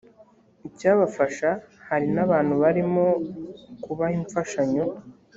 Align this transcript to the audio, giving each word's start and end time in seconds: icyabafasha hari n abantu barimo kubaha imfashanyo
icyabafasha 0.67 1.49
hari 1.87 2.07
n 2.15 2.17
abantu 2.25 2.53
barimo 2.63 3.05
kubaha 3.83 4.13
imfashanyo 4.19 4.85